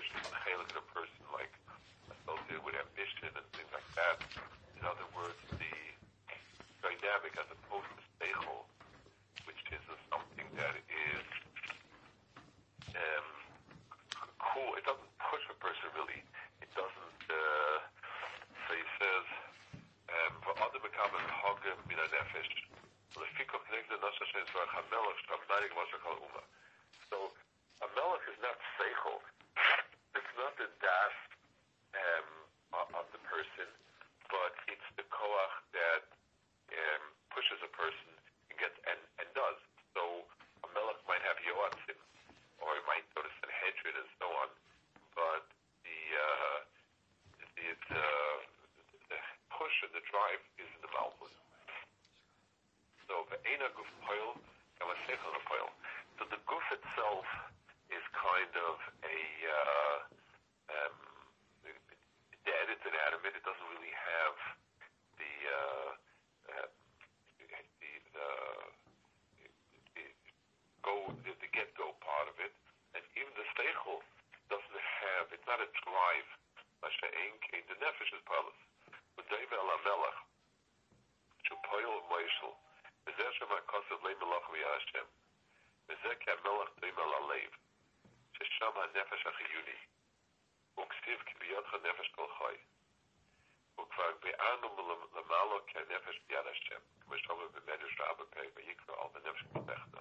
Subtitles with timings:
[0.00, 0.32] ambition.
[0.32, 1.52] How look at a person like
[2.08, 4.16] associated with ambition and things like that.
[4.80, 5.76] In other words, the
[6.80, 8.64] dynamic as opposed to seichel,
[9.44, 11.26] which is something that is
[12.96, 13.28] um,
[14.40, 14.72] cool.
[14.80, 16.24] It doesn't push a person really.
[16.64, 17.20] It doesn't.
[17.28, 17.84] Uh,
[18.64, 19.26] so he says,
[20.48, 22.52] "Va'adam bekamen hagem mina nefesh."
[23.20, 26.59] Lefikok negde nasa shein zvar hamelach shamnarig mashakal umah.
[50.20, 51.32] drive is in the Malchus.
[53.08, 54.36] So, the Einer Guf Poil,
[54.76, 55.00] there was
[55.48, 55.79] Poil.
[88.94, 89.78] הנפש החיוני,
[90.78, 92.56] וכתיב כבידך נפש כל חי.
[93.82, 99.98] וכבר ביארנו למעלה כנפש ביד השם, כמו שאומר במדרש רב הפרק ויקרא על בנפש כמלכתו.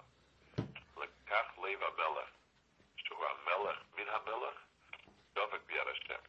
[0.98, 2.30] לקח לב המלך,
[2.98, 4.56] שהוא המלך, מן המלך,
[5.34, 6.29] דופק ביד השם.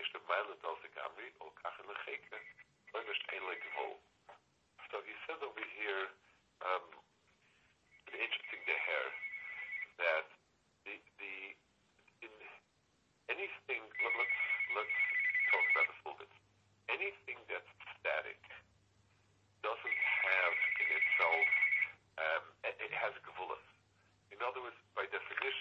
[0.00, 2.40] is the violet of the Gabri, or Kachel Cheke,
[2.96, 4.00] Oilish Eilek Vol.
[4.88, 6.08] So he says over here,
[6.64, 6.88] um,
[8.08, 9.04] interesting to hear,
[10.00, 10.26] that
[10.88, 11.34] the, the
[12.24, 12.32] in
[13.28, 14.40] anything, let, let's,
[14.72, 14.96] let's
[15.52, 16.32] talk about this a little bit.
[16.88, 18.40] Anything that's static
[19.60, 21.48] doesn't have in itself,
[22.16, 23.60] um, it, it has gevulas.
[24.32, 25.59] In other words, by definition,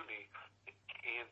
[0.00, 0.28] opportunity
[1.04, 1.28] and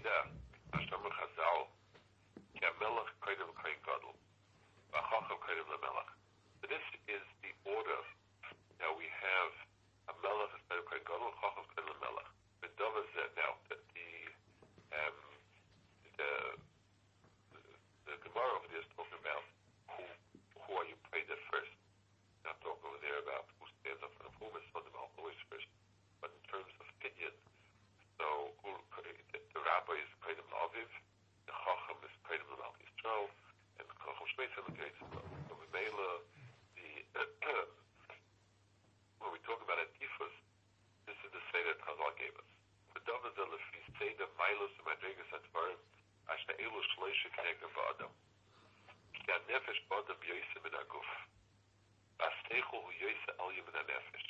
[0.00, 0.41] done.
[52.72, 54.21] ניצחו, יויסא אל יבנה נפש.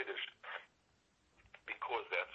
[0.00, 0.22] arthritis
[1.68, 2.34] because that's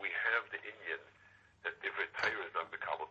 [0.00, 1.02] we have the Indian
[1.66, 3.08] that Divrei Torah is not Mekabel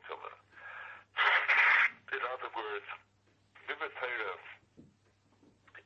[2.12, 2.88] In other words,
[3.68, 4.38] Divrei Torah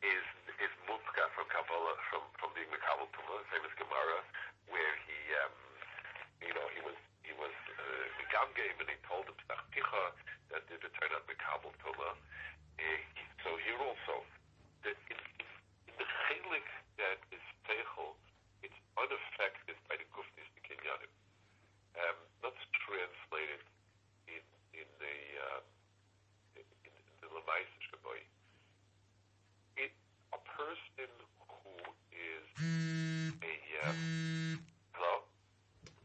[0.01, 0.25] is
[0.61, 4.19] is mutka from Kabbalah from from being Mekabel Tumah, same as Gemara,
[4.71, 5.55] where he um,
[6.41, 6.97] you know he was
[7.27, 7.53] he was
[8.21, 10.03] Megam uh, game and he told him that Picha
[10.53, 12.15] that Divrei Torah not Mekabel Tumah.
[12.79, 13.01] Uh,
[13.43, 14.14] so here also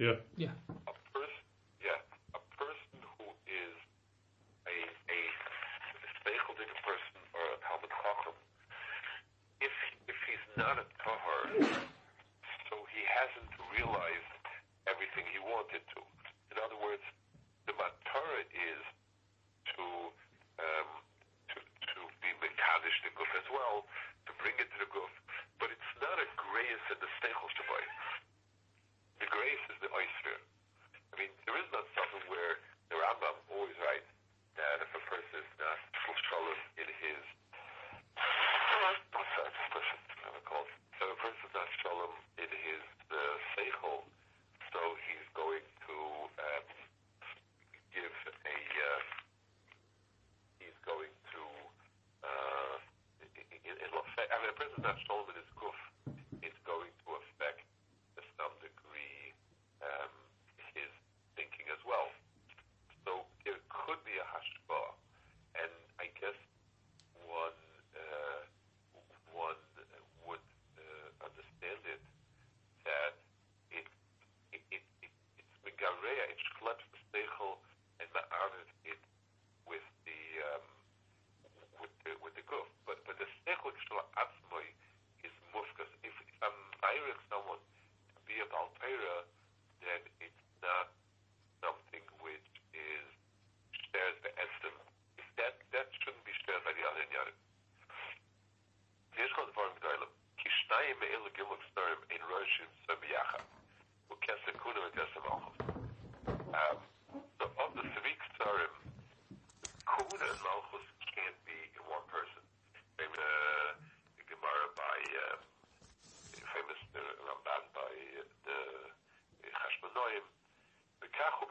[0.00, 0.14] Yeah.
[0.35, 0.49] Yeah.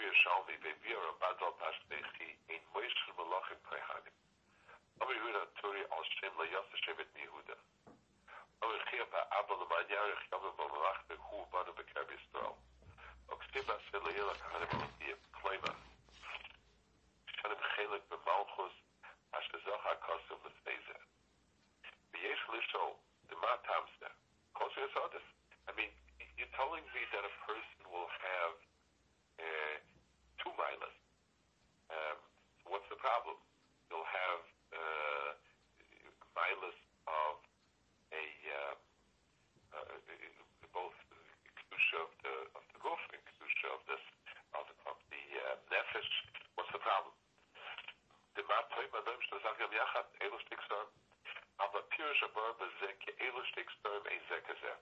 [0.09, 1.77] We are a Battle Pass
[49.69, 50.85] כולם יחד, אלו שתקסם,
[51.59, 54.73] אבל פירוש הבר בזה כאילו שתקסם אין זה כזה.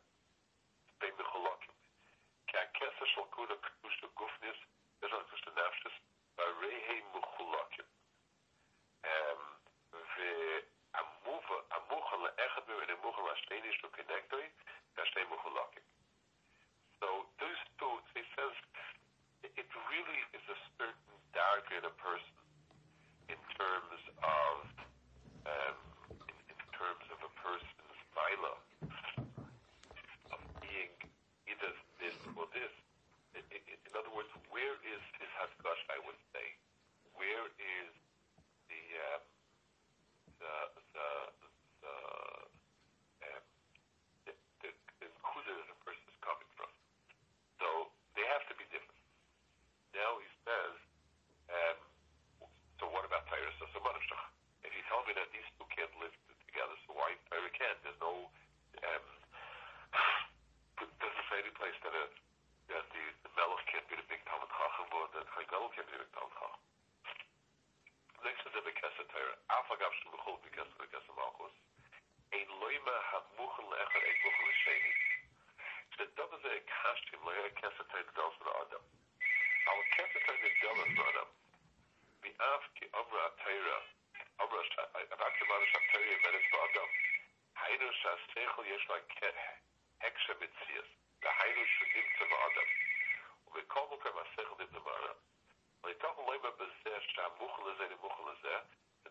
[97.68, 98.60] דאָס איז דער בוכער זע,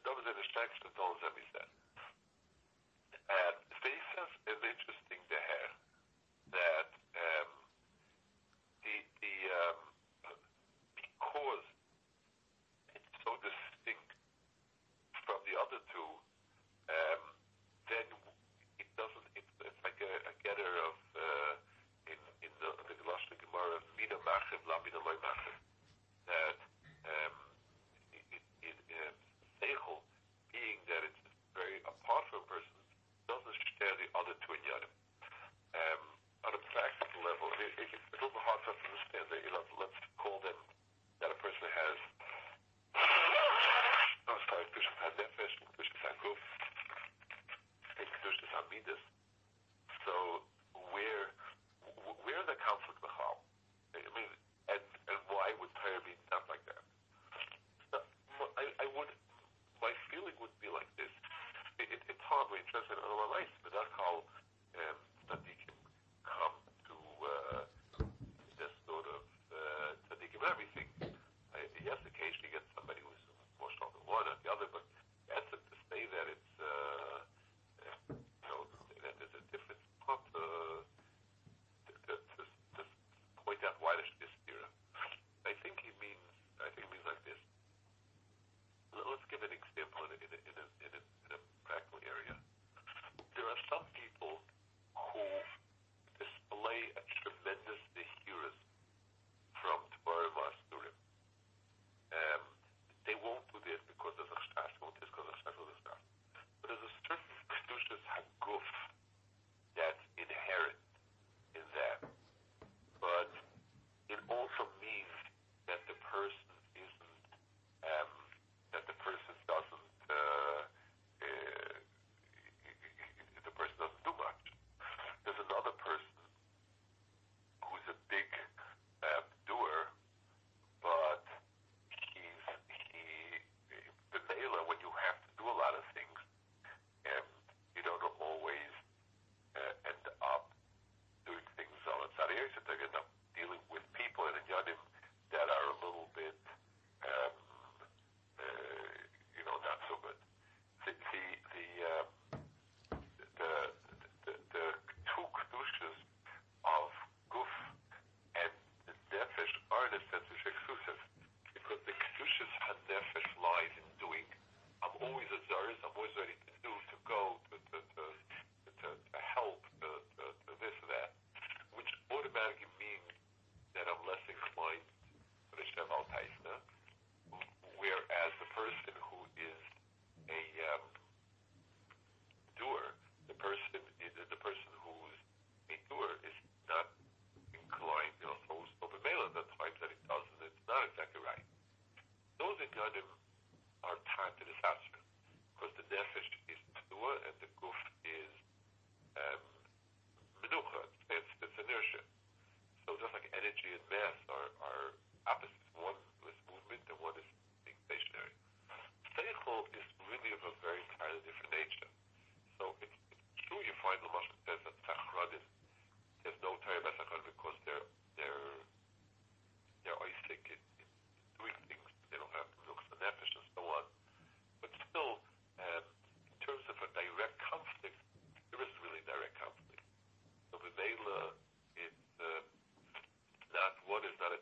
[0.04, 0.86] דאָס איז דער שטאַקסט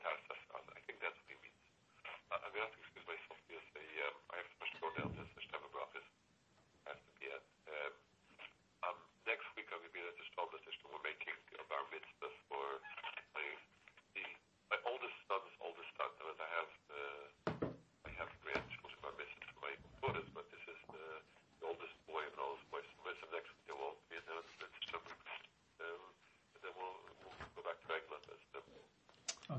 [0.05, 0.54] hypnosis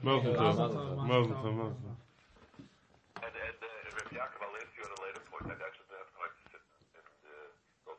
[0.05, 0.45] Mazel tov.
[0.45, 1.55] Mazel tov.
[1.55, 1.77] Mazel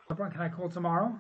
[0.07, 0.33] tov.
[0.33, 1.19] Can I call tomorrow?